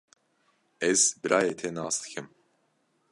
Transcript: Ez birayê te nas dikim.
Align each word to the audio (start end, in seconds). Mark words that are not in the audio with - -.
Ez 0.89 1.01
birayê 1.21 1.53
te 1.59 1.69
nas 1.71 1.95
dikim. 2.03 2.27